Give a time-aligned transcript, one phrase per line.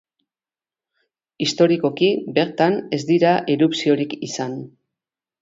[1.45, 2.09] Historikoki
[2.39, 4.59] bertan ez dira erupziorik izan.